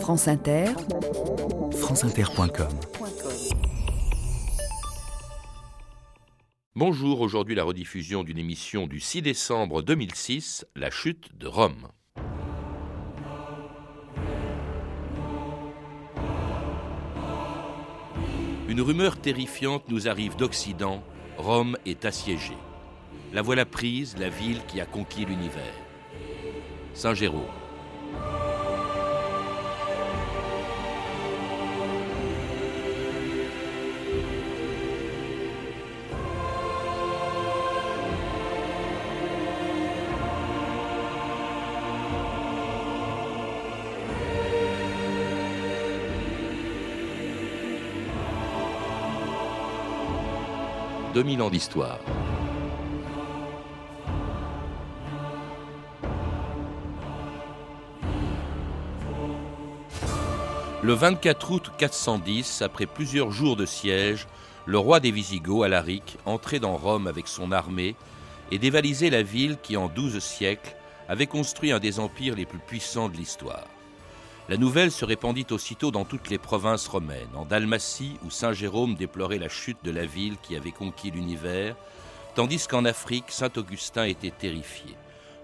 [0.00, 0.66] France Inter,
[1.72, 2.68] franceinter.com
[6.76, 11.88] Bonjour, aujourd'hui la rediffusion d'une émission du 6 décembre 2006, La chute de Rome.
[18.68, 21.02] Une rumeur terrifiante nous arrive d'Occident,
[21.38, 22.58] Rome est assiégée.
[23.32, 25.74] La voilà prise, la ville qui a conquis l'univers.
[26.94, 27.65] Saint Jérôme.
[51.16, 51.98] 2000 ans d'histoire.
[60.82, 64.26] Le 24 août 410, après plusieurs jours de siège,
[64.66, 67.96] le roi des Visigoths, Alaric, entrait dans Rome avec son armée
[68.50, 70.76] et dévalisait la ville qui, en douze siècles,
[71.08, 73.64] avait construit un des empires les plus puissants de l'histoire.
[74.48, 78.94] La nouvelle se répandit aussitôt dans toutes les provinces romaines, en Dalmatie où Saint Jérôme
[78.94, 81.74] déplorait la chute de la ville qui avait conquis l'univers,
[82.36, 84.94] tandis qu'en Afrique, Saint Augustin était terrifié.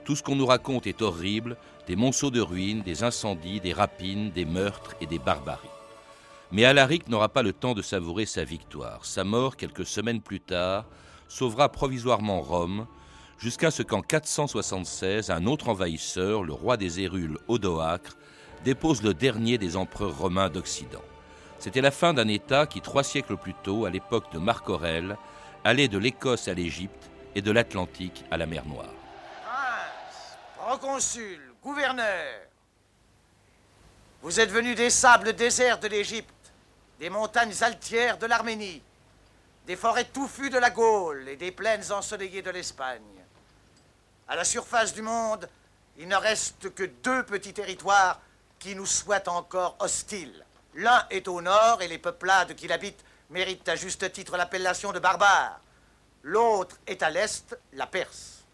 [0.05, 1.57] Tout ce qu'on nous raconte est horrible,
[1.89, 5.69] des monceaux de ruines, des incendies, des rapines, des meurtres et des barbaries.
[6.53, 9.05] Mais Alaric n'aura pas le temps de savourer sa victoire.
[9.05, 10.85] Sa mort, quelques semaines plus tard,
[11.27, 12.87] sauvera provisoirement Rome,
[13.39, 18.17] jusqu'à ce qu'en 476, un autre envahisseur, le roi des Hérules Odoacre,
[18.65, 21.03] dépose le dernier des empereurs romains d'Occident.
[21.59, 25.17] C'était la fin d'un État qui, trois siècles plus tôt, à l'époque de Marc Aurèle,
[25.65, 28.93] allait de l'Écosse à l'Égypte et de l'Atlantique à la mer Noire.
[29.45, 32.41] Prince, proconsul, gouverneur,
[34.23, 36.53] vous êtes venu des sables déserts de l'Égypte,
[37.01, 38.83] des montagnes altières de l'Arménie,
[39.67, 43.01] des forêts touffues de la Gaule et des plaines ensoleillées de l'Espagne.
[44.29, 45.49] À la surface du monde,
[45.99, 48.21] il ne reste que deux petits territoires
[48.63, 50.45] qui nous soit encore hostile.
[50.75, 55.01] L'un est au nord et les peuplades qui l'habitent méritent à juste titre l'appellation de
[55.01, 55.61] barbares.
[56.23, 58.45] L'autre est à l'est, la Perse.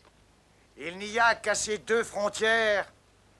[0.78, 2.91] Il n'y a qu'à ces deux frontières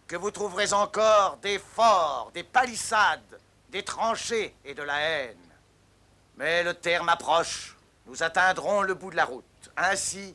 [0.07, 3.41] que vous trouverez encore des forts, des palissades,
[3.71, 5.37] des tranchées et de la haine.
[6.37, 7.77] Mais le terme approche.
[8.07, 9.71] Nous atteindrons le bout de la route.
[9.77, 10.35] Ainsi,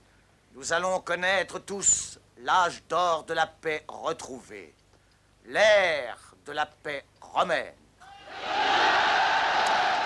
[0.54, 4.74] nous allons connaître tous l'âge d'or de la paix retrouvée
[5.46, 7.74] l'ère de la paix romaine.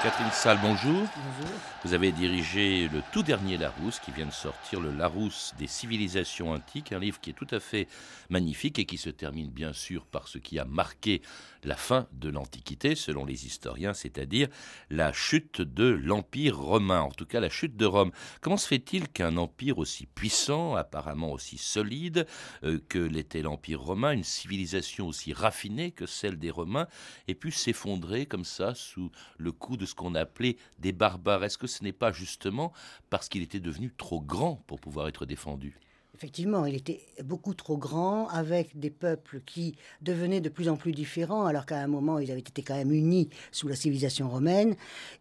[0.03, 1.07] Catherine Salle, bonjour.
[1.15, 1.46] Bonjour.
[1.83, 6.51] Vous avez dirigé le tout dernier Larousse qui vient de sortir, le Larousse des civilisations
[6.51, 7.87] antiques, un livre qui est tout à fait
[8.29, 11.21] magnifique et qui se termine bien sûr par ce qui a marqué
[11.63, 14.47] la fin de l'Antiquité, selon les historiens, c'est-à-dire
[14.89, 18.11] la chute de l'Empire romain, en tout cas la chute de Rome.
[18.41, 22.25] Comment se fait-il qu'un empire aussi puissant, apparemment aussi solide
[22.63, 26.87] euh, que l'était l'Empire romain, une civilisation aussi raffinée que celle des Romains,
[27.27, 31.43] ait pu s'effondrer comme ça sous le coup de ce qu'on appelait des barbares?
[31.67, 32.73] Ce n'est pas justement
[33.09, 35.79] parce qu'il était devenu trop grand pour pouvoir être défendu
[36.17, 40.91] Effectivement, il était beaucoup trop grand, avec des peuples qui devenaient de plus en plus
[40.91, 44.75] différents, alors qu'à un moment, ils avaient été quand même unis sous la civilisation romaine.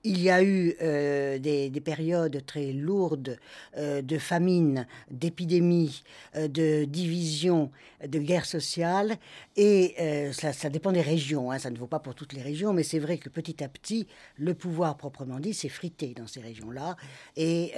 [0.05, 3.37] Il y a eu euh, des, périodes très lourdes
[3.77, 6.03] euh, de famine, d'épidémie,
[6.35, 7.71] euh, de division,
[8.03, 9.17] de guerre sociale,
[9.55, 9.97] et
[10.33, 11.59] ça, dépend des régions, hein.
[11.59, 14.07] ça ne vaut pas pour toutes les régions, mais c'est vrai que petit à petit,
[14.37, 16.97] le pouvoir proprement dit s'est frité dans ces régions-là,
[17.37, 17.73] et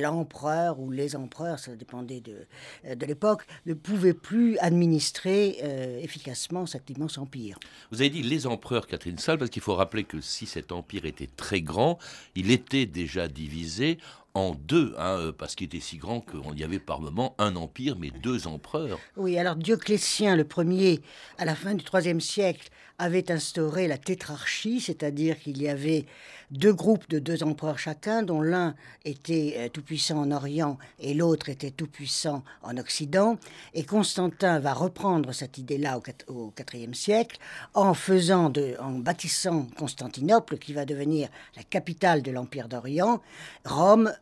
[0.00, 6.66] l'empereur ou les empereurs, ça dépendait euh, de, l'époque, ne pouvaient plus administrer euh, efficacement
[6.66, 7.58] cet immense empire.
[7.90, 11.04] Vous avez dit les empereurs, Catherine Salle, parce qu'il faut rappeler que si cet empire
[11.04, 11.98] était très grand,
[12.34, 13.98] il était déjà divisé
[14.34, 17.56] en deux, hein, euh, parce qu'il était si grand qu'il y avait par moment un
[17.56, 18.98] empire, mais deux empereurs.
[19.16, 21.00] Oui, alors Dioclétien le premier,
[21.38, 22.70] à la fin du IIIe siècle,
[23.02, 26.06] avait instauré la tétrarchie, c'est-à-dire qu'il y avait
[26.52, 31.48] deux groupes de deux empereurs chacun, dont l'un était euh, tout-puissant en Orient et l'autre
[31.48, 33.38] était tout-puissant en Occident.
[33.74, 37.38] Et Constantin va reprendre cette idée-là au IVe siècle
[37.74, 43.20] en faisant en bâtissant Constantinople, qui va devenir la capitale de l'Empire d'Orient.
[43.64, 44.12] Rome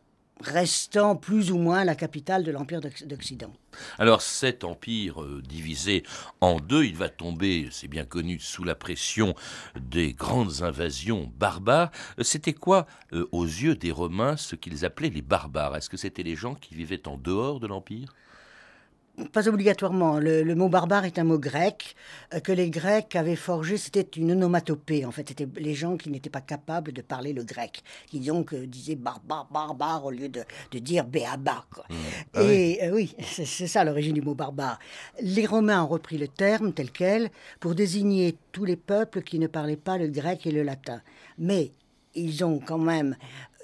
[0.41, 3.53] restant plus ou moins la capitale de l'Empire d'Occident.
[3.97, 6.03] Alors cet empire euh, divisé
[6.41, 9.35] en deux, il va tomber, c'est bien connu, sous la pression
[9.79, 11.91] des grandes invasions barbares.
[12.19, 15.75] Euh, c'était quoi, euh, aux yeux des Romains, ce qu'ils appelaient les barbares?
[15.75, 18.13] Est-ce que c'était les gens qui vivaient en dehors de l'empire?
[19.31, 20.19] Pas obligatoirement.
[20.19, 21.95] Le, mot barbare est un mot grec
[22.33, 23.77] euh, que les Grecs avaient forgé.
[23.77, 25.05] C'était une onomatopée.
[25.05, 28.53] En fait, c'était les gens qui n'étaient pas capables de parler le grec, qui donc
[28.53, 31.65] euh, disaient barbare, barbare au lieu de, de dire béaba.
[31.89, 31.95] Mmh.
[32.33, 34.79] Ah Et oui, euh, c'est ça l'origine du mot barbare.
[35.21, 37.29] Les Romains ont repris le terme tel quel
[37.59, 41.01] pour désigner tous les peuples qui ne parlaient pas le grec et le latin.
[41.37, 41.71] Mais
[42.13, 43.15] ils ont quand même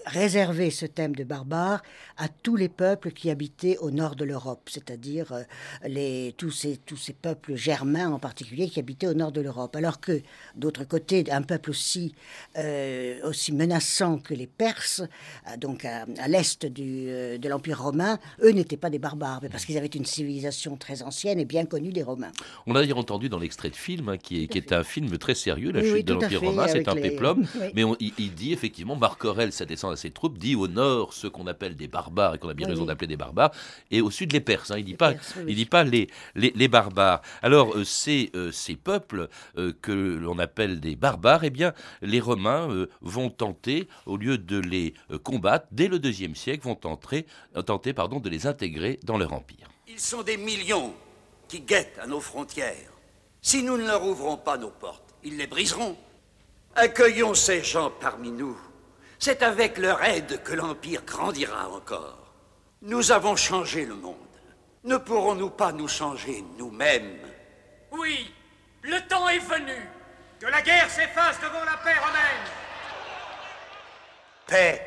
[0.08, 1.84] réserver ce thème de barbare
[2.18, 5.44] à tous les peuples qui habitaient au nord de l'Europe, c'est-à-dire euh,
[5.88, 9.76] les, tous, ces, tous ces peuples germains en particulier qui habitaient au nord de l'Europe.
[9.76, 10.22] Alors que,
[10.56, 12.16] d'autre côté, un peuple aussi,
[12.58, 18.78] euh, aussi menaçant que les Perses, euh, donc à, l'est de l'Empire romain, eux n'étaient
[18.78, 22.32] pas des barbares, parce qu'ils avaient une civilisation très ancienne et bien connue des Romains.
[22.66, 25.18] On a d'ailleurs entendu dans l'extrait de film, hein, qui, est, qui est, un film
[25.18, 29.24] très sérieux, La chute de l'Empire romain, c'est un péplum, mais il, dit effectivement, Marc
[29.26, 32.50] Aurèle, ça descend ses troupes, dit au nord ce qu'on appelle des barbares, et qu'on
[32.50, 33.52] a bien raison d'appeler des barbares,
[33.92, 34.72] et au sud les Perses.
[34.72, 34.78] Hein.
[34.78, 35.14] Il ne dit, pas,
[35.48, 37.22] il dit pas les, les, barbares.
[37.42, 42.20] Alors, euh, ces, euh, ces peuples euh, que l'on appelle des barbares, eh bien, les
[42.20, 42.68] Romains
[43.02, 47.26] vont tenter, au lieu de les combattre, dès le deuxième siècle, vont tenter,
[47.66, 49.68] tenter pardon, de les intégrer dans leur empire.
[49.88, 50.94] Ils sont des millions
[51.48, 52.92] qui guettent à nos frontières.
[53.42, 55.96] Si nous ne leur ouvrons pas nos portes, ils les briseront.
[56.76, 58.58] Accueillons ces gens parmi nous
[59.20, 62.34] c'est avec leur aide que l'Empire grandira encore.
[62.82, 64.16] Nous avons changé le monde.
[64.84, 67.20] Ne pourrons-nous pas nous changer nous-mêmes?
[67.92, 68.34] Oui,
[68.84, 69.90] le temps est venu.
[70.40, 72.48] Que la guerre s'efface devant la paix romaine.
[74.46, 74.82] Paix.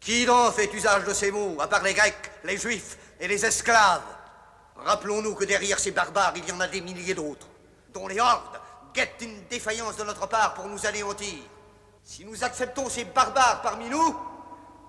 [0.00, 3.46] Qui donc fait usage de ces mots, à part les Grecs, les Juifs et les
[3.46, 4.02] esclaves?
[4.76, 7.46] Rappelons-nous que derrière ces barbares, il y en a des milliers d'autres,
[7.94, 8.60] dont les hordes
[8.92, 11.38] guettent une défaillance de notre part pour nous anéantir.
[12.04, 14.16] Si nous acceptons ces barbares parmi nous,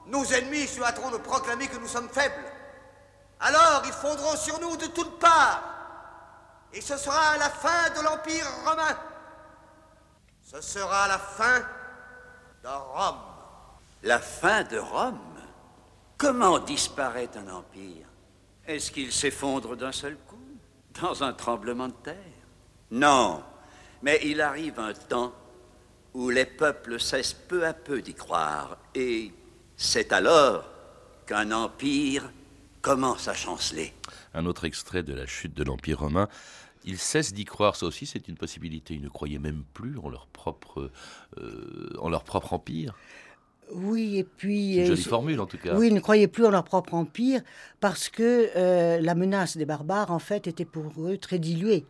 [0.07, 2.51] nos ennemis se hâteront de proclamer que nous sommes faibles.
[3.39, 5.63] Alors ils fondront sur nous de toutes parts.
[6.73, 8.97] Et ce sera la fin de l'Empire romain.
[10.43, 11.61] Ce sera la fin
[12.63, 13.21] de Rome.
[14.03, 15.39] La fin de Rome?
[16.17, 18.07] Comment disparaît un empire?
[18.67, 20.37] Est-ce qu'il s'effondre d'un seul coup,
[21.01, 22.15] dans un tremblement de terre?
[22.91, 23.43] Non,
[24.01, 25.33] mais il arrive un temps
[26.15, 29.33] où les peuples cessent peu à peu d'y croire, et
[29.75, 30.63] c'est alors
[31.27, 32.31] qu'un empire
[32.81, 33.93] commence à chanceler.
[34.33, 36.29] Un autre extrait de la chute de l'Empire romain.
[36.85, 38.93] Ils cessent d'y croire, ça aussi c'est une possibilité.
[38.93, 40.89] Ils ne croyaient même plus en leur propre,
[41.37, 42.95] euh, en leur propre empire.
[43.71, 44.75] Oui, et puis...
[44.75, 45.75] Une euh, jolie formule en tout cas.
[45.75, 47.41] Oui, ils ne croyaient plus en leur propre empire
[47.81, 51.85] parce que euh, la menace des barbares, en fait, était pour eux très diluée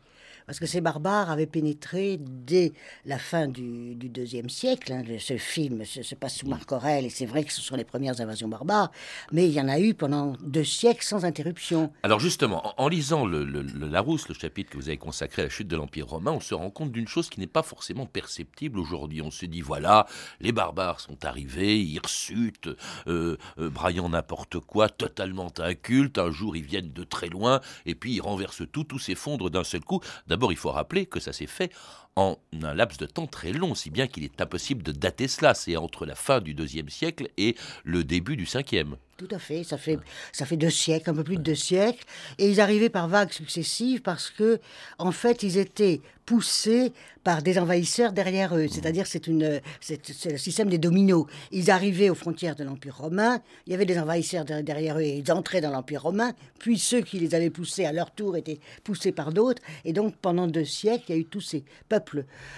[0.45, 2.73] parce que ces barbares avaient pénétré dès
[3.05, 4.93] la fin du, deuxième siècle.
[4.93, 7.83] Hein, ce film se, passe sous Marc Aurèle, et c'est vrai que ce sont les
[7.83, 8.91] premières invasions barbares,
[9.31, 11.91] mais il y en a eu pendant deux siècles sans interruption.
[12.03, 15.67] Alors justement, en, lisant le, Larousse, le chapitre que vous avez consacré à la chute
[15.67, 19.21] de l'Empire romain, on se rend compte d'une chose qui n'est pas forcément perceptible aujourd'hui.
[19.21, 20.05] On se dit, voilà,
[20.39, 22.69] les barbares sont arrivés, hirsutes,
[23.07, 27.95] euh, euh, braillant n'importe quoi, totalement incultes, un jour ils viennent de très loin, et
[27.95, 30.01] puis ils renversent tout, tout s'effondre d'un seul coup.
[30.35, 31.71] D'abord, il faut rappeler que ça s'est fait
[32.15, 35.53] en un laps de temps très long, si bien qu'il est impossible de dater cela.
[35.53, 38.95] C'est entre la fin du deuxième siècle et le début du cinquième.
[39.17, 39.63] Tout à fait.
[39.63, 39.97] Ça fait,
[40.33, 42.03] ça fait deux siècles, un peu plus de deux siècles.
[42.37, 44.59] Et ils arrivaient par vagues successives parce que,
[44.97, 46.91] en fait, ils étaient poussés
[47.23, 48.67] par des envahisseurs derrière eux.
[48.67, 51.25] C'est-à-dire, c'est, une, c'est, le système des dominos.
[51.51, 55.17] Ils arrivaient aux frontières de l'Empire romain, il y avait des envahisseurs derrière eux et
[55.17, 58.59] ils entraient dans l'Empire romain, puis ceux qui les avaient poussés à leur tour étaient
[58.83, 59.61] poussés par d'autres.
[59.85, 62.04] Et donc, pendant deux siècles, il y a eu tous ces peuples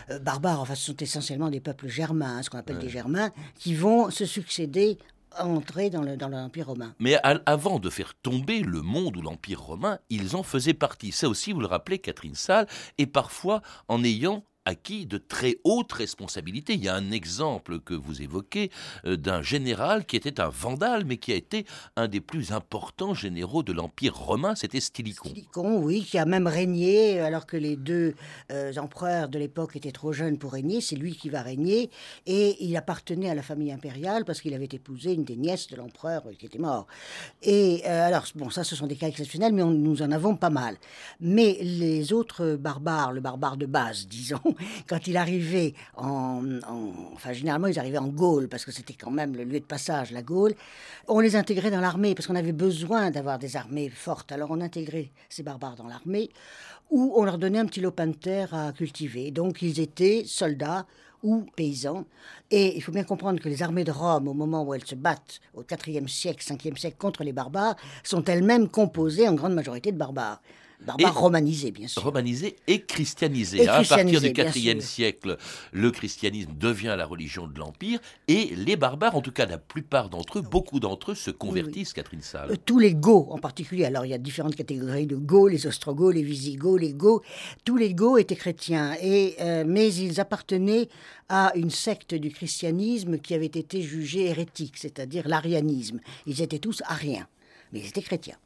[0.10, 3.32] euh, barbares, enfin, ce sont essentiellement des peuples germains, hein, ce qu'on appelle des germains,
[3.56, 4.98] qui vont se succéder
[5.40, 6.96] entrer dans l'Empire romain.
[7.00, 11.12] Mais avant de faire tomber le monde ou l'Empire romain, ils en faisaient partie.
[11.12, 15.94] Ça aussi, vous le rappelez, Catherine Salle, et parfois en ayant acquis de très hautes
[15.94, 16.74] responsabilités.
[16.74, 18.70] Il y a un exemple que vous évoquez
[19.06, 23.14] euh, d'un général qui était un vandale, mais qui a été un des plus importants
[23.14, 25.30] généraux de l'Empire romain, c'était Stylicon.
[25.30, 28.14] Stylicon, oui, qui a même régné, alors que les deux
[28.52, 31.90] euh, empereurs de l'époque étaient trop jeunes pour régner, c'est lui qui va régner,
[32.26, 35.78] et il appartenait à la famille impériale parce qu'il avait épousé une des nièces de
[35.78, 36.88] l'empereur qui était mort.
[37.42, 40.50] Et euh, alors, bon, ça, ce sont des cas exceptionnels, mais nous en avons pas
[40.50, 40.76] mal.
[41.22, 44.42] Mais les autres barbares, le barbare de base, disons,
[44.88, 46.44] quand il arrivait en,
[47.14, 50.12] Enfin, généralement, ils arrivaient en Gaule, parce que c'était quand même le lieu de passage,
[50.12, 50.54] la Gaule.
[51.08, 54.32] On les intégrait dans l'armée, parce qu'on avait besoin d'avoir des armées fortes.
[54.32, 56.30] Alors, on intégrait ces barbares dans l'armée,
[56.90, 59.32] ou on leur donnait un petit lopin de terre à cultiver.
[59.32, 60.86] Donc, ils étaient soldats
[61.24, 62.06] ou paysans.
[62.52, 64.96] Et il faut bien comprendre que les armées de Rome, au moment où elles se
[64.96, 69.92] battent au IVe siècle, 5e siècle contre les barbares, sont elles-mêmes composées en grande majorité
[69.92, 70.42] de barbares.
[70.86, 72.04] Barbares romanisés, bien sûr.
[72.04, 73.64] romanisé et christianisé.
[73.64, 75.38] Et à partir du IVe siècle,
[75.72, 80.10] le christianisme devient la religion de l'Empire et les barbares, en tout cas la plupart
[80.10, 82.52] d'entre eux, beaucoup d'entre eux se convertissent, Catherine Salle.
[82.52, 83.86] Euh, tous les Goths en particulier.
[83.86, 87.24] Alors il y a différentes catégories de Goths, les Ostrogoths, les Visigoths, les Goths.
[87.66, 90.90] Tous les Goths étaient chrétiens, et, euh, mais ils appartenaient
[91.30, 96.00] à une secte du christianisme qui avait été jugée hérétique, c'est-à-dire l'arianisme.
[96.26, 97.28] Ils étaient tous ariens,
[97.72, 98.38] mais ils étaient chrétiens.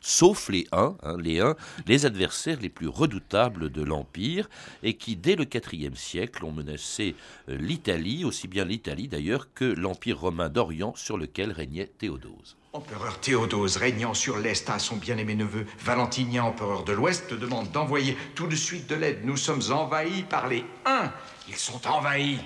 [0.00, 1.56] sauf les Huns, hein, les Huns,
[1.86, 4.48] les adversaires les plus redoutables de l'Empire,
[4.82, 7.14] et qui, dès le IVe siècle, ont menacé
[7.48, 12.56] euh, l'Italie, aussi bien l'Italie d'ailleurs que l'Empire romain d'Orient sur lequel régnait Théodose.
[12.74, 17.70] Empereur Théodose, régnant sur l'Est à son bien-aimé neveu Valentinien, empereur de l'Ouest, te demande
[17.72, 19.24] d'envoyer tout de suite de l'aide.
[19.24, 21.10] Nous sommes envahis par les Huns.
[21.48, 22.38] Ils sont envahis.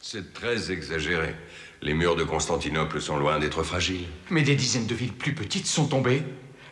[0.00, 1.34] C'est très exagéré.
[1.82, 4.06] Les murs de Constantinople sont loin d'être fragiles.
[4.28, 6.22] Mais des dizaines de villes plus petites sont tombées.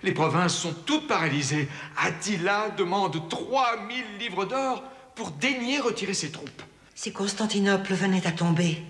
[0.03, 1.67] Les provinces sont toutes paralysées.
[1.97, 4.85] Attila demande 3000 livres d'or
[5.15, 6.63] pour daigner retirer ses troupes.
[6.95, 8.83] Si Constantinople venait à tomber,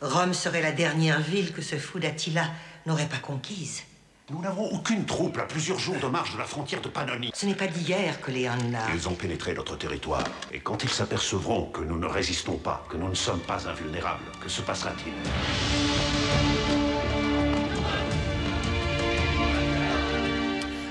[0.00, 2.46] Rome serait la dernière ville que ce fou d'Attila
[2.86, 3.82] n'aurait pas conquise.
[4.32, 7.30] Nous n'avons aucune troupe à plusieurs jours de marche de la frontière de Pannonie.
[7.34, 8.78] Ce n'est pas d'hier que les Huns là.
[8.94, 10.24] Ils ont pénétré notre territoire.
[10.50, 14.24] Et quand ils s'apercevront que nous ne résistons pas, que nous ne sommes pas invulnérables,
[14.40, 15.12] que se passera-t-il?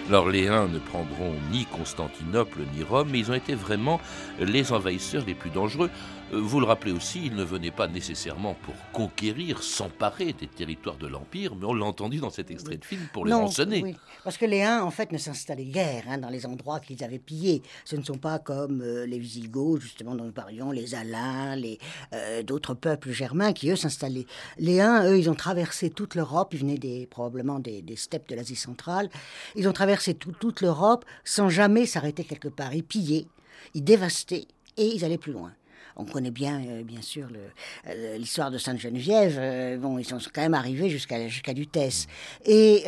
[0.08, 4.00] Alors les Huns ne prendront ni Constantinople ni Rome, mais ils ont été vraiment
[4.40, 5.90] les envahisseurs les plus dangereux.
[6.34, 10.98] Euh, Vous le rappelez aussi, ils ne venaient pas nécessairement pour conquérir, s'emparer des territoires
[10.98, 13.82] de l'Empire, mais on l'a entendu dans cet extrait de film, pour les Non, rançonner.
[13.84, 17.04] oui, parce que les Huns, en fait, ne s'installaient guère hein, dans les endroits qu'ils
[17.04, 17.62] avaient pillés.
[17.86, 21.80] Ce ne sont pas comme euh, les Visigoths, justement, dont nous parlions, les Alains, les,
[22.14, 24.26] euh, d'autres peuples germains qui, eux, s'installaient.
[24.58, 26.54] Les Huns, eux, ils ont traversé toute l'Europe.
[26.54, 29.10] Ils venaient des, probablement des, des steppes de l'Asie centrale.
[29.56, 32.74] Ils ont traversé tout- toute l'Europe sans jamais s'arrêter quelque part.
[32.74, 33.26] Ils pillaient,
[33.74, 34.46] ils dévastaient
[34.78, 35.52] et ils allaient plus loin.
[35.96, 37.28] On connaît bien, euh, bien sûr,
[37.88, 39.36] euh, l'histoire de Sainte-Geneviève.
[39.38, 42.08] Euh, bon, ils sont quand même arrivés jusqu'à jusqu'à Lutèce.
[42.46, 42.84] Et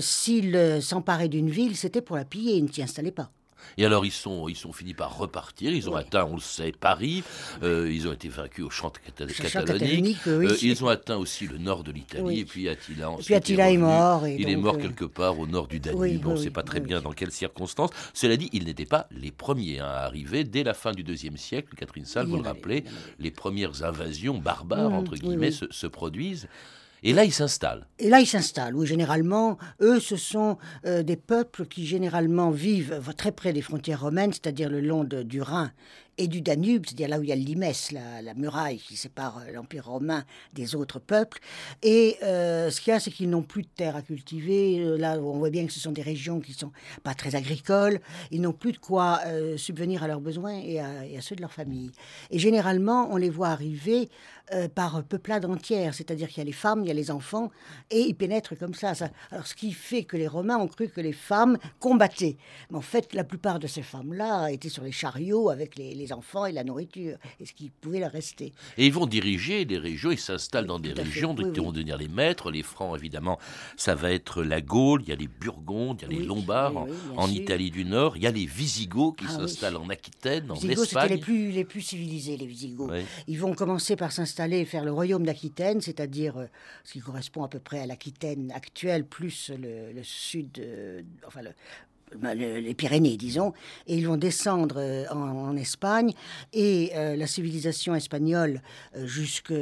[0.00, 3.30] s'ils s'emparaient d'une ville, c'était pour la piller, ils ne s'y installaient pas.
[3.78, 6.72] Et alors ils sont, ils sont finis par repartir, ils ont atteint, on le sait,
[6.72, 7.22] Paris,
[7.62, 10.46] euh, ils ont été vaincus au champ catalonique, catalonique, oui.
[10.46, 12.40] Euh, ils ont atteint aussi le nord de l'Italie, Oui.
[12.40, 15.38] et puis Attila ensuite puis Attila est mort, et il est mort euh, quelque part
[15.38, 17.90] au nord du Danube, on ne sait pas très bien dans quelles circonstances.
[18.14, 20.44] Cela dit, ils n'étaient pas les premiers à arriver.
[20.44, 22.84] Dès la fin du deuxième siècle, Catherine Salle, vous le rappelez,
[23.18, 26.48] les premières invasions barbares, Mhm, entre guillemets, se produisent.
[27.06, 27.86] Et là, ils s'installent.
[28.00, 28.74] Et là, ils s'installent.
[28.74, 33.62] Oui, généralement, eux, ce sont euh, des peuples qui généralement vivent euh, très près des
[33.62, 35.70] frontières romaines, c'est-à-dire le long du Rhin
[36.18, 39.38] et du Danube, c'est-à-dire là où il y a l'Imès, la, la muraille qui sépare
[39.38, 41.38] euh, l'Empire romain des autres peuples.
[41.82, 44.80] Et euh, ce qu'il y a, c'est qu'ils n'ont plus de terre à cultiver.
[44.80, 48.00] Euh, Là, on voit bien que ce sont des régions qui sont pas très agricoles.
[48.30, 49.20] Ils n'ont plus de quoi
[49.56, 51.90] subvenir à leurs besoins et à, ceux de leur famille.
[52.30, 54.08] Et généralement, on les voit arriver
[54.74, 57.50] par peuplade entière, c'est-à-dire qu'il y a les femmes, il y a les enfants,
[57.90, 58.92] et ils pénètrent comme ça.
[59.30, 62.36] Alors, ce qui fait que les Romains ont cru que les femmes combattaient.
[62.70, 66.46] Mais en fait, la plupart de ces femmes-là étaient sur les chariots avec les enfants
[66.46, 68.52] et la nourriture, et ce qui pouvait leur rester.
[68.78, 71.66] Et ils vont diriger des régions, ils s'installent dans des régions oui, qui oui.
[71.66, 72.50] vont devenir les maîtres.
[72.50, 73.38] Les Francs, évidemment,
[73.76, 76.86] ça va être la Gaule, il y a les Burgondes, il y a les Lombards
[77.16, 77.28] en-.
[77.28, 80.60] Italie du Nord, il y a les Visigoths qui Ah s'installent en Aquitaine, en Les
[80.60, 81.10] Visigoths, Espagne.
[81.10, 82.92] les plus, les plus civilisés, les Visigoths.
[83.28, 86.46] Ils vont commencer par s'installer et faire le royaume d'Aquitaine, c'est-à-dire euh,
[86.84, 91.42] ce qui correspond à peu près à l'Aquitaine actuelle, plus le, le sud, euh, enfin
[91.42, 91.52] le-
[92.34, 93.52] les Pyrénées, disons,
[93.86, 96.12] et ils vont descendre euh, en, en Espagne,
[96.52, 98.62] et euh, la civilisation espagnole,
[98.96, 99.52] euh, jusque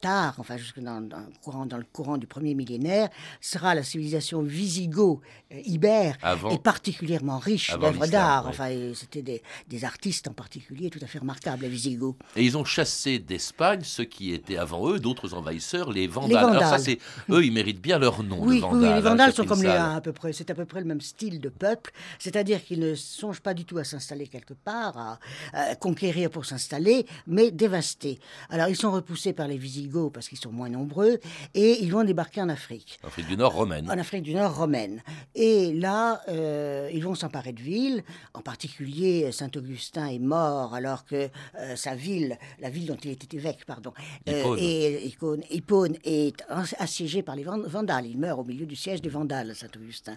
[0.00, 3.08] tard, enfin jusque dans, dans le courant, dans le courant du premier millénaire,
[3.40, 6.16] sera la civilisation visigo-ibère,
[6.50, 8.46] et particulièrement riche d'œuvres d'art.
[8.46, 12.16] Enfin, c'était des, des artistes en particulier tout à fait remarquables, les Visigoths.
[12.36, 16.50] Et ils ont chassé d'Espagne ceux qui étaient avant eux, d'autres envahisseurs, les Vandales.
[16.50, 16.98] Les Alors ça, c'est
[17.30, 18.38] eux, ils méritent bien leur nom.
[18.40, 20.32] Oui, le oui, Vandale, les hein, Vandales sont comme les à peu près.
[20.32, 21.89] C'est à peu près le même style de peuple.
[22.18, 25.18] C'est-à-dire qu'ils ne songent pas du tout à s'installer quelque part, à,
[25.52, 28.18] à conquérir pour s'installer, mais dévaster.
[28.48, 31.18] Alors ils sont repoussés par les Visigoths parce qu'ils sont moins nombreux
[31.54, 32.98] et ils vont débarquer en Afrique.
[33.02, 33.90] Afrique du Nord romaine.
[33.90, 35.02] En Afrique du Nord romaine.
[35.34, 38.02] Et là, euh, ils vont s'emparer de villes.
[38.34, 41.28] En particulier, Saint-Augustin est mort alors que
[41.58, 43.92] euh, sa ville, la ville dont il était évêque, pardon,
[44.28, 44.58] euh, Hippone.
[44.60, 46.42] est, Hippone- Hippone est
[46.78, 48.06] assiégée par les Van- Vandales.
[48.06, 50.16] Il meurt au milieu du siège des Vandales, Saint-Augustin.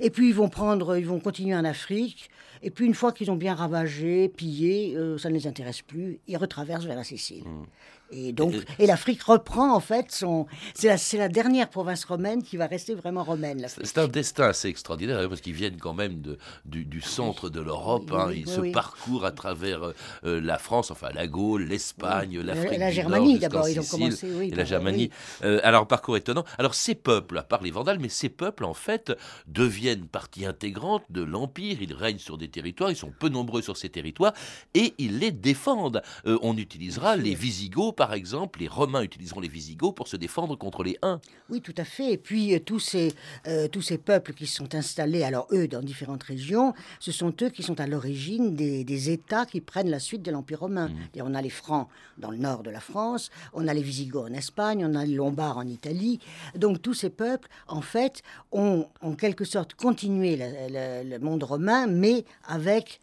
[0.00, 2.30] Et puis, ils vont prendre ils vont continuer en Afrique.
[2.62, 6.20] Et puis une fois qu'ils ont bien ravagé, pillé, euh, ça ne les intéresse plus.
[6.28, 7.42] Ils retraversent vers la Sicile.
[7.44, 7.64] Hmm.
[8.12, 10.46] Et donc, et l'Afrique reprend en fait son.
[10.74, 13.66] C'est la, dernière province romaine qui va rester vraiment romaine.
[13.82, 17.48] C'est un destin assez extraordinaire hein, parce qu'ils viennent quand même de, du, du centre
[17.48, 18.10] de l'Europe.
[18.10, 18.26] Oui, hein.
[18.28, 22.38] oui, Ils oui, se parcourent à travers euh, euh, la France, enfin la Gaule, l'Espagne,
[22.38, 22.44] Oui.
[22.44, 22.78] l'Afrique.
[22.78, 25.10] La Germanie, d'abord, ils ont commencé, oui, Et la par- Germanie.
[25.44, 26.44] Euh, alors, parcours étonnant.
[26.58, 29.12] Alors, ces peuples, à part les Vandales, mais ces peuples, en fait,
[29.46, 31.78] deviennent partie intégrante de l'Empire.
[31.80, 34.32] Ils règnent sur des territoires, ils sont peu nombreux sur ces territoires
[34.74, 36.02] et ils les défendent.
[36.26, 40.56] Euh, on utilisera les Visigoths, par exemple, les Romains utiliseront les Visigoths pour se défendre
[40.58, 41.20] contre les Huns.
[41.50, 42.10] Oui, tout à fait.
[42.14, 43.12] Et puis, euh, tous, ces,
[43.46, 47.32] euh, tous ces peuples qui se sont installés, alors eux, dans différentes régions, ce sont
[47.42, 50.90] eux qui sont à l'origine des, des États qui prennent la suite de l'Empire romain.
[51.14, 51.86] Et on a les Francs
[52.18, 55.14] dans le nord de la France, on a les Visigoths en Espagne, on a les
[55.14, 56.18] Lombards en Italie.
[56.56, 61.86] Donc, tous ces peuples, en fait, ont en quelque sorte continué la- le monde romain,
[61.86, 63.00] mais avec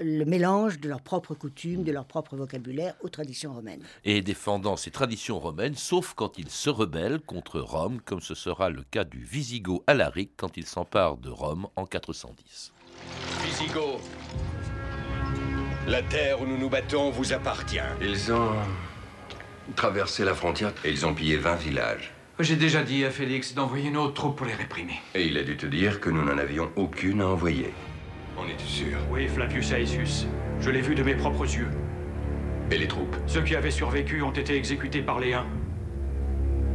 [0.00, 3.82] le mélange de leurs propres coutumes, de leur propre vocabulaire aux traditions romaines.
[4.04, 8.70] et défendant ses traditions romaines, sauf quand il se rebelle contre Rome, comme ce sera
[8.70, 12.72] le cas du Visigoth Alaric quand il s'empare de Rome en 410.
[13.44, 14.00] Visigoth,
[15.86, 17.78] la terre où nous nous battons vous appartient.
[18.00, 18.52] Ils ont
[19.76, 22.12] traversé la frontière et ils ont pillé 20 villages.
[22.38, 25.00] J'ai déjà dit à Félix d'envoyer une autre troupe pour les réprimer.
[25.14, 27.72] Et il a dû te dire que nous n'en avions aucune à envoyer.
[28.38, 28.98] On était sûr.
[29.10, 30.26] Oui, Flavius Aetius.
[30.60, 31.68] Je l'ai vu de mes propres yeux.
[32.70, 33.16] Et les troupes?
[33.26, 35.46] Ceux qui avaient survécu ont été exécutés par les Huns.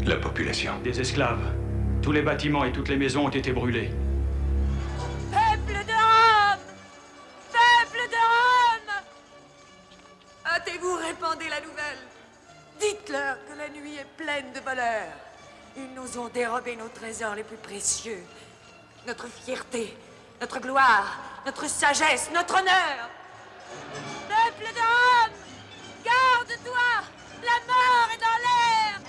[0.06, 1.54] La population Des esclaves.
[2.02, 3.90] Tous les bâtiments et toutes les maisons ont été brûlés.
[5.32, 6.64] Peuple de Rome
[7.52, 9.04] Peuple de Rome
[10.46, 12.02] Hâtez-vous, répandez la nouvelle.
[12.80, 15.18] Dites-leur que la nuit est pleine de voleurs.
[15.76, 18.24] Ils nous ont dérobé nos trésors les plus précieux.
[19.08, 19.96] Notre fierté,
[20.39, 23.10] notre gloire, notre sagesse, notre honneur.
[24.27, 25.34] Peuple de Rome
[26.06, 26.88] Garde-toi
[27.44, 29.01] La mort est dans l'air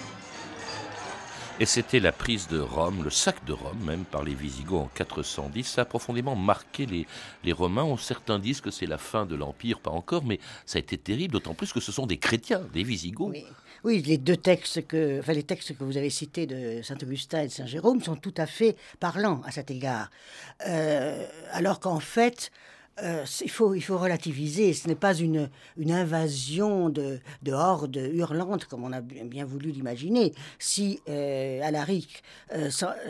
[1.60, 4.90] Et c'était la prise de Rome, le sac de Rome même par les Visigoths en
[4.94, 5.64] 410.
[5.64, 7.06] Ça a profondément marqué les,
[7.44, 7.96] les Romains.
[7.98, 11.32] Certains disent que c'est la fin de l'Empire, pas encore, mais ça a été terrible,
[11.34, 13.30] d'autant plus que ce sont des chrétiens, des Visigoths.
[13.30, 13.46] Oui,
[13.84, 17.46] les deux textes que, enfin, les textes que vous avez cités de Saint Augustin et
[17.46, 20.10] de Saint Jérôme sont tout à fait parlants à cet égard.
[20.66, 22.50] Euh, alors qu'en fait,
[23.02, 24.72] euh, il, faut, il faut relativiser.
[24.72, 29.70] Ce n'est pas une, une invasion de, de hordes hurlantes comme on a bien voulu
[29.70, 30.34] l'imaginer.
[30.58, 32.22] Si euh, Alaric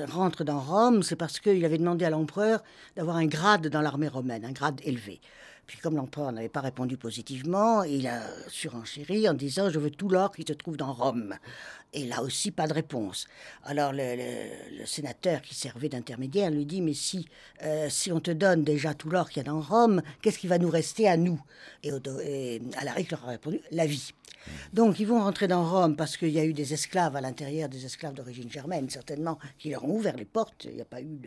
[0.09, 2.62] rentre dans Rome, c'est parce qu'il avait demandé à l'empereur
[2.96, 5.20] d'avoir un grade dans l'armée romaine, un grade élevé.
[5.68, 10.09] Puis comme l'empereur n'avait pas répondu positivement, il a surenchéri en disant je veux tout
[10.09, 11.35] l'or qui se trouve dans Rome.
[11.92, 13.28] Et là aussi pas de réponse.
[13.64, 17.28] Alors le, sénateur qui servait d'intermédiaire lui dit mais si
[17.62, 20.46] euh, si on te donne déjà tout l'or qu'il y a dans Rome, qu'est-ce qui
[20.46, 21.38] va nous rester à nous?
[21.83, 21.90] Et,
[22.24, 24.14] et Alaric leur a répondu la vie.
[24.72, 27.68] Donc ils vont rentrer dans Rome parce qu'il y a eu des esclaves à l'intérieur,
[27.68, 30.64] des esclaves d'origine germaine certainement, qui leur ont ouvert les portes.
[30.64, 31.18] Il n'y a pas eu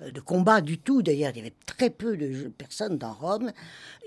[0.00, 1.02] de combat du tout.
[1.02, 3.52] D'ailleurs, il y avait très peu de personnes dans Rome.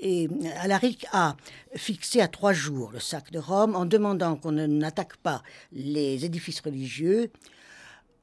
[0.02, 1.36] Et euh, Alaric a
[1.76, 6.24] fixé à trois jours le sac de Rome en demandant qu'on ne- n'attaque pas les
[6.26, 7.32] édifices religieux.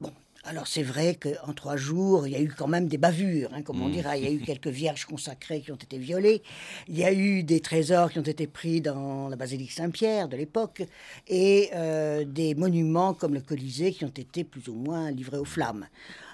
[0.01, 0.11] Bon,
[0.43, 3.61] alors c'est vrai qu'en trois jours, il y a eu quand même des bavures, hein,
[3.61, 3.91] comme on Mm.
[3.91, 4.17] dira.
[4.17, 6.41] Il y a eu quelques vierges consacrées qui ont été violées.
[6.87, 10.37] Il y a eu des trésors qui ont été pris dans la basilique Saint-Pierre de
[10.37, 10.83] l'époque.
[11.27, 15.45] Et euh, des monuments comme le Colisée qui ont été plus ou moins livrés aux
[15.45, 15.87] flammes.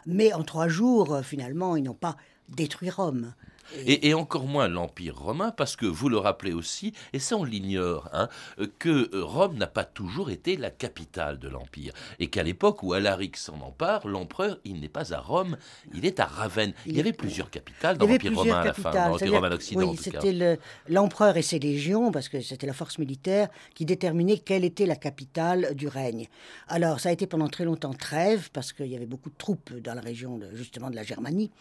[0.06, 2.18] Mais en trois jours, euh, finalement, ils n'ont pas
[2.50, 3.34] détruit Rome.
[3.86, 7.44] Et, et encore moins l'Empire romain, parce que vous le rappelez aussi, et ça on
[7.44, 8.28] l'ignore, hein,
[8.80, 11.94] que euh, Rome n'a pas toujours été la capitale de l'Empire.
[12.20, 15.58] Et qu'à l'époque où Alaric s'en empare, l'empereur, il n'est pas à Rome,
[15.94, 16.74] il est à Ravenne.
[16.86, 19.82] Il y avait plusieurs capitales dans l'Empire romain à la fin, dans l'Empire romain d'Occident
[19.82, 20.58] en Oui, c'était le-
[20.88, 24.96] l'empereur et ses légions, parce que c'était la force militaire, qui déterminait quelle était la
[24.96, 26.28] capitale du règne.
[26.68, 29.74] Alors, ça a été pendant très longtemps Trèves, parce qu'il y avait beaucoup de troupes
[29.80, 31.52] dans la région, de- justement, de la Germanie.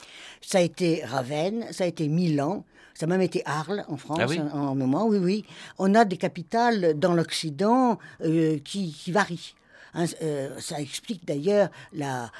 [0.40, 4.18] Ça a été Ravenne, ça a été Milan, ça a même été Arles en France
[4.20, 5.44] Ah oui en, en moment, oui, oui.
[5.78, 9.54] On a des capitales dans l'Occident euh, qui, qui varient.
[9.94, 12.30] Euh, ça explique d'ailleurs la,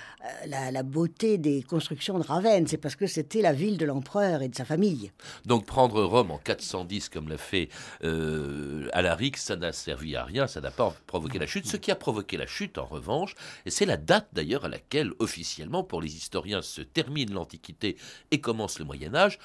[0.47, 2.67] la, la beauté des constructions de Ravenne.
[2.67, 5.11] C'est parce que c'était la ville de l'empereur et de sa famille.
[5.47, 7.69] Donc prendre Rome en 410 comme l'a fait
[8.05, 11.67] euh, Alaric, ça n'a servi à rien, ça n'a pas provoqué la chute.
[11.67, 13.35] Ce qui a provoqué la chute, en revanche,
[13.67, 17.97] et c'est la date d'ailleurs à laquelle officiellement, pour les historiens, se termine l'Antiquité
[18.31, 19.39] et commence le Moyen Âge,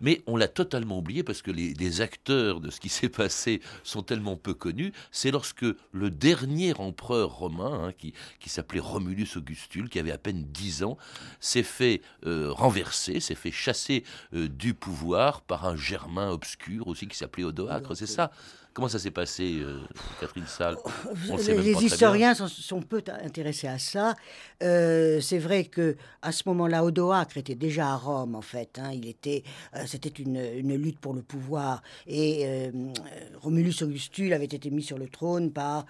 [0.00, 3.60] Mais on l'a totalement oublié parce que les, les acteurs de ce qui s'est passé
[3.82, 4.92] sont tellement peu connus.
[5.10, 10.18] C'est lorsque le dernier empereur romain, hein, qui, qui s'appelait Romulus Augustule, qui avait à
[10.18, 10.96] peine 10 ans,
[11.40, 14.04] s'est fait euh, renverser, s'est fait chasser
[14.34, 17.96] euh, du pouvoir par un germain obscur aussi qui s'appelait Odoacre.
[17.96, 18.30] C'est ça?
[18.76, 19.80] Comment ça s'est passé, euh,
[20.20, 20.76] Catherine Salle?
[21.30, 24.14] On même pas Les historiens sont, sont peu intéressés à ça.
[24.62, 28.78] Euh, c'est vrai que à ce moment-là, Odoacre était déjà à Rome, en fait.
[28.78, 28.90] hein.
[28.92, 31.82] Il était, euh, c'était une, une lutte pour le pouvoir.
[32.06, 32.70] Et
[33.40, 35.86] Romulus Augustule avait été mis sur le trône par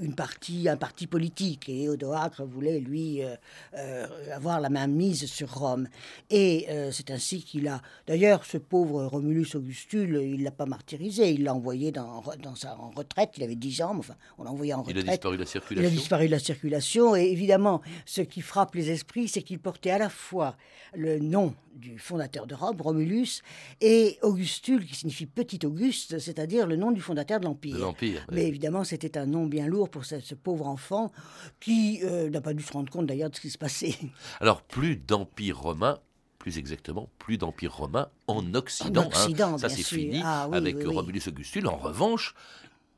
[0.00, 1.68] une partie, un parti politique.
[1.68, 3.34] Et Odoacre voulait, lui, euh,
[3.74, 5.88] euh, avoir la main mise sur Rome.
[6.30, 7.80] Et euh, c'est ainsi qu'il a...
[8.06, 11.30] D'ailleurs, ce pauvre Romulus Augustule, il l'a pas martyrisé.
[11.32, 13.30] Il l'a envoyé dans, dans sa, en retraite.
[13.36, 15.08] Il avait 10 ans, mais enfin, on l'a envoyé en Il retraite.
[15.08, 15.90] a disparu de la Il a circulation.
[15.90, 17.16] disparu de la circulation.
[17.16, 20.56] Et évidemment, ce qui frappe les esprits, c'est qu'il portait à la fois
[20.94, 23.42] le nom du fondateur de Rome, Romulus,
[23.80, 27.94] et Augustule, qui signifie petit Auguste, c'est-à-dire le nom du fondateur de l'Empire.
[28.02, 28.16] Oui.
[28.30, 31.12] Mais évidemment, c'était un nom bien lourd pour ce, ce pauvre enfant
[31.60, 33.94] qui euh, n'a pas dû se rendre compte d'ailleurs de ce qui se passait.
[34.40, 35.98] Alors, plus d'empire romain,
[36.38, 39.02] plus exactement, plus d'empire romain en Occident.
[39.02, 39.58] En Occident, hein.
[39.58, 40.86] Ça, c'est fini Ah oui, avec oui.
[40.86, 41.66] Romulus Augustule.
[41.66, 42.34] En revanche,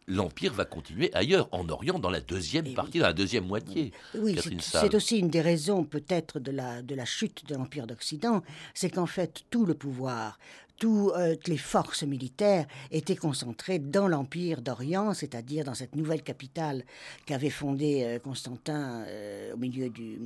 [0.07, 3.93] l'empire va continuer ailleurs, en Orient, dans la deuxième partie, dans la deuxième moitié.
[4.15, 8.43] Oui, c'est aussi une des raisons peut-être de la, de la chute de l'Empire d'Occident,
[8.75, 10.39] c'est qu'en fait tout le pouvoir,
[10.81, 16.85] toutes les forces militaires étaient concentrées dans l'Empire d'Orient, c'est-à-dire dans cette nouvelle capitale
[17.27, 20.19] qu'avait fondée euh, Constantin euh, au milieu du,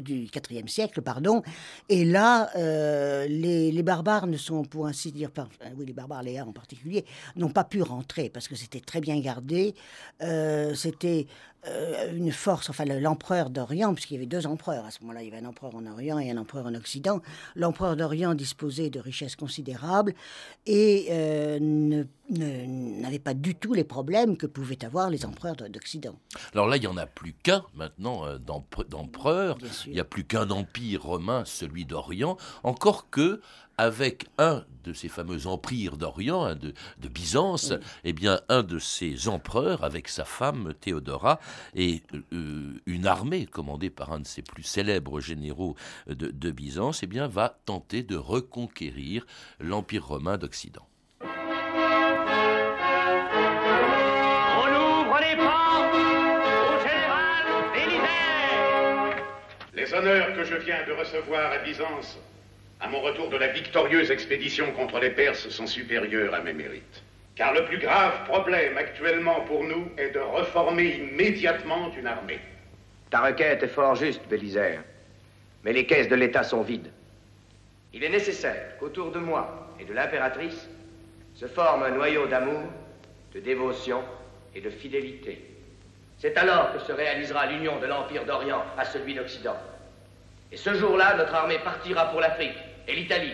[0.00, 0.30] du,
[0.68, 1.02] siècle.
[1.02, 1.42] Pardon.
[1.88, 6.22] Et là, euh, les, barbares ne sont, pour ainsi dire, par- euh, oui, les barbares,
[6.22, 9.74] les en particulier, n'ont pas pu rentrer parce que c'était très bien gardé.
[10.22, 11.26] Euh, c'était
[11.66, 15.22] euh, une force, enfin le- l'empereur d'Orient, puisqu'il y avait deux empereurs à ce moment-là,
[15.22, 17.20] il y avait un empereur en Orient et un empereur en Occident.
[17.56, 20.14] L'empereur d'Orient disposait de richesses considérables
[20.66, 25.66] et euh, ne- n'avait pas du tout les problèmes que pouvaient avoir les empereurs de-
[25.68, 26.14] d'Occident.
[26.54, 29.56] Alors là, il n'y en a plus qu'un maintenant euh, d'empre- d'empereur.
[29.86, 32.36] Il n'y a plus qu'un empire romain, celui d'Orient.
[32.62, 33.40] Encore que,
[33.78, 37.72] avec un de ces fameux empires d'Orient, un de, de Byzance,
[38.04, 41.40] eh bien, un de ces empereurs, avec sa femme Théodora,
[41.74, 45.76] et euh, une armée commandée par un de ses plus célèbres généraux
[46.08, 49.24] de, de Byzance, eh bien, va tenter de reconquérir
[49.60, 50.86] l'empire romain d'Occident.
[51.20, 51.26] On
[54.74, 59.24] ouvre les portes au général Bélisaire
[59.74, 62.18] Les honneurs que je viens de recevoir à Byzance,
[62.80, 67.02] à mon retour de la victorieuse expédition contre les Perses, sont supérieurs à mes mérites.
[67.34, 72.40] Car le plus grave problème actuellement pour nous est de reformer immédiatement une armée.
[73.10, 74.82] Ta requête est fort juste, Bélisaire.
[75.64, 76.90] Mais les caisses de l'État sont vides.
[77.92, 80.68] Il est nécessaire qu'autour de moi et de l'impératrice
[81.34, 82.62] se forme un noyau d'amour,
[83.34, 84.02] de dévotion
[84.54, 85.44] et de fidélité.
[86.18, 89.56] C'est alors que se réalisera l'union de l'Empire d'Orient à celui d'Occident.
[90.50, 92.56] Et ce jour-là, notre armée partira pour l'Afrique
[92.88, 93.32] et l'Italie.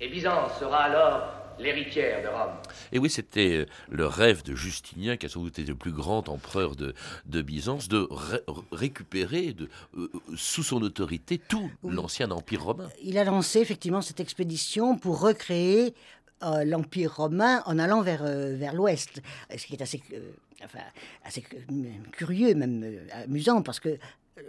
[0.00, 2.54] Et Byzance sera alors l'héritière de Rome.
[2.90, 5.92] Et oui, c'était euh, le rêve de Justinien, qui a sans doute été le plus
[5.92, 6.94] grand empereur de,
[7.26, 8.40] de Byzance, de ré-
[8.72, 12.88] récupérer de, euh, sous son autorité tout l'ancien empire romain.
[13.02, 15.92] Il a lancé effectivement cette expédition pour recréer
[16.42, 19.20] euh, l'Empire romain en allant vers, euh, vers l'ouest.
[19.54, 20.30] Ce qui est assez, euh,
[20.64, 20.78] enfin,
[21.26, 21.58] assez cu-
[22.12, 23.98] curieux, même euh, amusant, parce que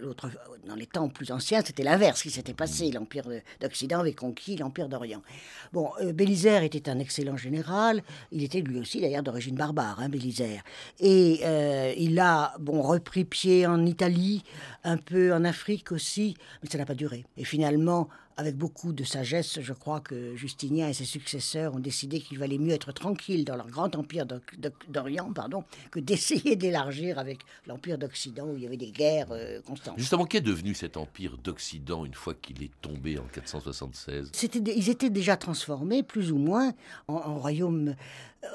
[0.00, 0.28] l'autre,
[0.66, 2.90] dans les temps plus anciens, c'était l'inverse qui s'était passé.
[2.90, 5.22] L'Empire de- d'Occident avait conquis l'Empire d'Orient.
[5.72, 8.02] Bon, euh, Bélisaire était un excellent général.
[8.30, 10.62] Il était lui aussi d'ailleurs d'origine barbare, hein, Bélisaire.
[11.00, 14.42] Et euh, il a bon, repris pied en Italie,
[14.84, 17.24] un peu en Afrique aussi, mais ça n'a pas duré.
[17.36, 22.20] Et finalement, avec beaucoup de sagesse, je crois que Justinien et ses successeurs ont décidé
[22.20, 24.26] qu'il valait mieux être tranquille dans leur grand empire
[24.88, 29.60] d'Orient, pardon, que d'essayer d'élargir avec l'empire d'Occident où il y avait des guerres euh,
[29.62, 29.98] constantes.
[29.98, 34.72] Justement, qu'est devenu cet empire d'Occident une fois qu'il est tombé en 476 C'était des-
[34.74, 36.72] ils étaient déjà transformés, plus ou moins,
[37.08, 37.94] en, en royaume,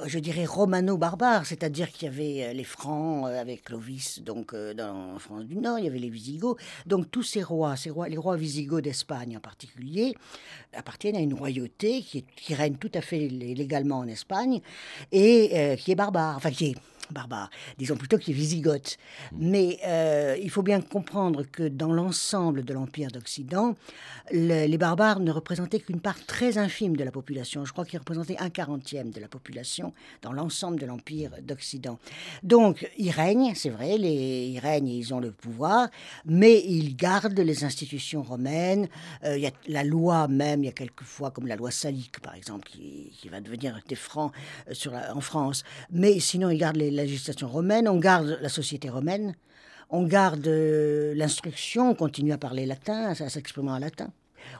[0.06, 4.74] je dirais, romano-barbare, c'est-à-dire qu'il y avait euh, les Francs euh, avec Clovis, donc euh,
[4.74, 6.60] dans France du Nord, il y avait les Visigoths.
[6.86, 10.14] Donc tous ces rois, ces rois les rois visigoths d'Espagne en particulier,
[10.74, 14.62] appartiennent à une royauté qui, règne tout à fait lé- légalement en Espagne
[15.12, 16.76] et euh, qui est barbare, enfin qui est
[17.14, 18.98] barbares, disons plutôt que les Wisigoths.
[19.38, 23.76] Mais euh, il faut bien comprendre que dans l'ensemble de l'Empire d'Occident,
[24.32, 27.66] le- les barbares ne représentaient qu'une part très infime de la population.
[27.66, 32.00] Je crois qu'ils représentaient un quarantième de la population dans l'ensemble de l'Empire d'Occident.
[32.44, 35.88] Donc, ils règnent, c'est vrai, les, ils règnent et ils ont le pouvoir,
[36.26, 38.88] mais ils gardent les institutions romaines.
[39.24, 42.20] Euh, il y a la loi même, il y a quelquefois, comme la loi salique,
[42.20, 44.32] par exemple, qui, qui va devenir des francs
[44.70, 45.64] euh, sur la- en France.
[45.92, 49.36] Mais sinon, ils gardent les- la législation romaine, on garde la société romaine,
[49.90, 54.10] on garde euh, l'instruction, on continue à parler latin, à s'exprimer en latin.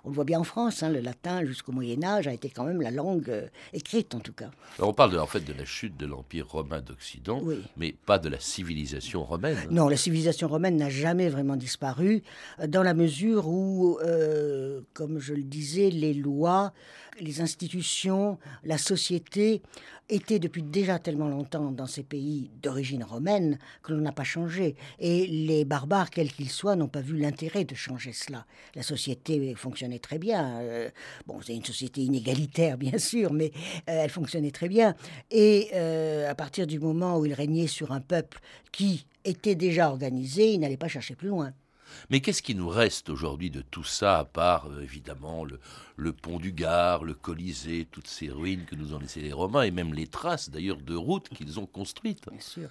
[0.04, 2.66] On le voit bien en France, hein, le latin jusqu'au Moyen Âge a été quand
[2.66, 4.52] même la langue euh, écrite en tout cas.
[4.78, 7.62] Alors, on parle de- en fait de la chute de l'Empire romain d'Occident, Oui.
[7.78, 9.58] mais pas de la civilisation romaine.
[9.72, 12.22] Non, la civilisation romaine n'a jamais vraiment disparu,
[12.60, 16.74] euh, dans la mesure où, euh, comme je le disais, les lois,
[17.22, 19.62] les institutions, la société
[20.10, 24.76] étaient depuis déjà tellement longtemps dans ces pays d'origine romaine que l'on n'a pas changé.
[25.00, 28.46] Et les barbares, quels qu'ils soient, n'ont pas vu l'intérêt de changer cela.
[28.76, 30.60] La société fonctionnait très bien.
[30.62, 30.90] euh,
[31.26, 33.52] bon, c'est une société inégalitaire, bien sûr, mais
[33.90, 34.96] euh, elle fonctionnait très bien.
[35.32, 38.40] Et euh, à partir du moment où il régnait sur un peuple
[38.72, 41.54] qui était déjà organisé, il n'allait pas chercher plus loin.
[42.10, 45.46] Mais qu'est-ce qui nous reste aujourd'hui de tout ça, à part euh, évidemment
[45.98, 49.64] le, pont du Gard, le Colisée, toutes ces ruines que nous ont laissées les Romains,
[49.64, 52.30] et même les traces d'ailleurs de routes qu'ils ont construites?
[52.30, 52.70] Bien sûr.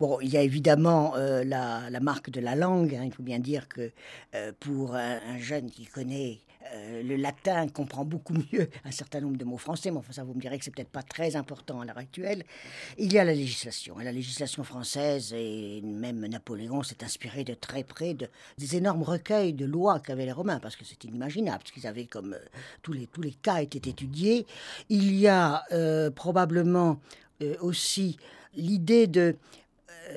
[0.00, 2.94] Bon, il y a évidemment euh, la, marque de la langue.
[2.94, 3.04] hein.
[3.04, 3.92] Il faut bien dire que
[4.34, 6.40] euh, pour un jeune qui connaît
[6.72, 10.24] euh, le latin, comprend beaucoup mieux un certain nombre de mots français, mais enfin ça
[10.24, 12.44] vous me direz que c'est peut-être pas très important à l'heure actuelle.
[12.98, 14.00] Il y a la législation.
[14.00, 19.02] Et la législation française, et même Napoléon s'est inspiré de très près de, des énormes
[19.02, 22.34] recueils de lois qu'avaient les Romains, parce que c'est inimaginable, ce qu'ils avaient comme...
[22.34, 22.38] euh,
[22.82, 24.46] tous, les, tous les cas étaient étudiés.
[24.88, 27.00] Il y a euh, probablement
[27.60, 28.16] aussi
[28.54, 29.36] l'idée de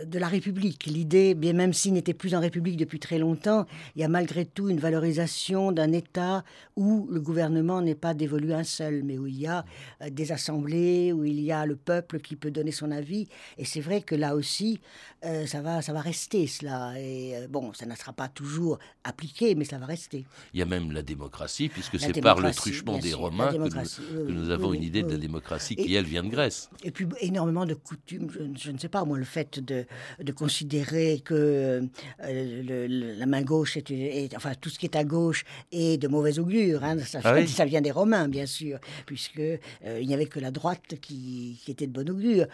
[0.06, 0.86] de la République.
[0.86, 4.46] L'idée, bien même s'il n'était plus en République depuis très longtemps, il y a malgré
[4.46, 6.44] tout une valorisation d'un État
[6.76, 9.66] où le gouvernement n'est pas dévolu un seul, mais où il y a
[10.02, 13.28] euh, des assemblées, où il y a le peuple qui peut donner son avis.
[13.58, 14.80] Et c'est vrai que là aussi,
[15.26, 16.94] euh, ça, va, ça va rester cela.
[17.00, 20.26] Et euh, bon, ça ne sera pas toujours appliqué, mais ça va rester.
[20.54, 23.58] Il y a même la démocratie, puisque c'est par le truchement des sûr, Romains que
[23.58, 26.70] nous, que avons oui, une idée de la démocratie Et- qui, elle, vient de Grèce.
[26.84, 29.77] Et puis énormément de coutumes, je, je ne sais pas, moi, le fait de,
[30.22, 31.82] de considérer que euh,
[32.24, 36.02] le- le- la main gauche, est, est- enfin tout ce qui est à gauche est
[36.02, 36.84] de mauvaise augure.
[36.84, 36.98] hein.
[37.00, 39.60] ça, Ah oui ça vient des Romains, bien sûr, puisque euh,
[40.02, 42.46] il n'y avait que la droite qui, qui était de bonne augure.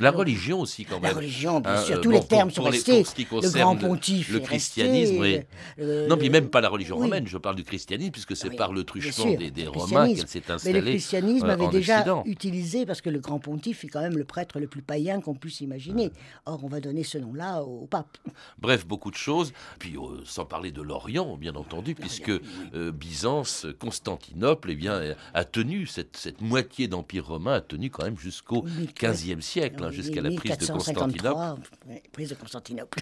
[0.00, 1.16] La que- religion aussi, quand La même.
[1.16, 3.04] religion, bien Hein, sûr, euh, tous bon, les termes pour- sont pour restés.
[3.04, 5.46] ce qui le grand pontife le christianisme, resté,
[5.78, 5.84] oui.
[5.84, 7.04] le- Non, puis même pas la religion oui.
[7.04, 9.70] romaine, je parle du christianisme, puisque c'est Oui, par le truchement sûr, des, des le
[9.70, 12.22] Romains qu'elle s'est Mais installée le christianisme euh, avait déjà Occident.
[12.26, 15.34] utilisé, parce que le grand pontife est quand même le prêtre le plus païen qu'on
[15.34, 16.10] puisse imaginer.
[16.46, 18.16] Or, on va donner ce nom-là au pape.
[18.58, 19.52] Bref, beaucoup de choses.
[19.78, 25.44] Puis, euh, sans parler de l'Orient, bien entendu, puisque euh, Byzance, Constantinople, eh bien, a
[25.44, 28.64] tenu, cette, cette moitié d'Empire romain a tenu quand même jusqu'au
[28.98, 32.08] XVe siècle, hein, jusqu'à la prise de 1453, Constantinople.
[32.12, 33.00] prise de Constantinople.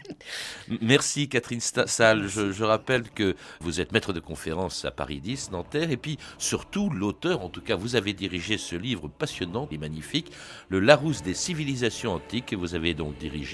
[0.80, 2.26] Merci Catherine Salle.
[2.26, 6.18] Je, je rappelle que vous êtes maître de conférence à Paris 10, Nanterre, et puis
[6.38, 10.32] surtout l'auteur, en tout cas vous avez dirigé ce livre passionnant et magnifique,
[10.68, 13.51] Le Larousse des civilisations antiques, que vous avez donc dirigé,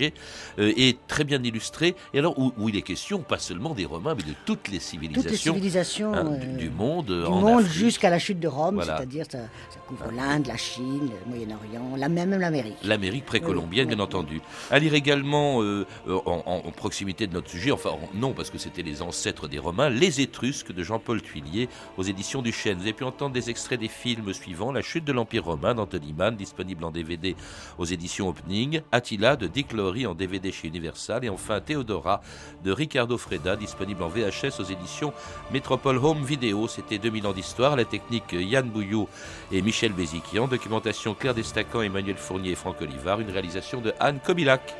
[0.59, 3.85] euh, et très bien illustré, et alors où, où il est question pas seulement des
[3.85, 7.41] Romains, mais de toutes les civilisations, Toutes les civilisations hein, euh, du, monde, du en
[7.41, 8.97] monde jusqu'à la chute de Rome, Voilà.
[8.97, 12.77] c'est-à-dire ça, ça couvre l'Inde, la Chine, le Moyen-Orient, la même, même l'Amérique.
[12.85, 14.41] L'Amérique précolombienne, Oui, bien entendu.
[14.71, 18.51] À lire également, euh, en, en- en proximité de notre sujet, enfin en- non, parce
[18.51, 22.77] que c'était les ancêtres des Romains, Les Étrusques de Jean-Paul Tuillier aux éditions du Chêne.
[22.77, 26.13] Vous avez pu entendre des extraits des films suivants La chute de l'Empire romain d'Anthony
[26.13, 27.35] Mann, disponible en DVD
[27.79, 32.21] aux éditions Opening, Attila de Dick En DVD chez Universal, et enfin Theodora
[32.63, 35.15] de Ricardo Freda, disponible en VHS aux éditions
[35.51, 36.69] Métropole Home Video.
[36.69, 39.09] C'était 2000 ans d'histoire, la technique Yann Bouillot
[39.51, 44.21] et Michel Béziquian, documentation Claire Destacan, Emmanuel Fournier et Franck Olivard, une réalisation de Anne
[44.21, 44.77] Kobilac.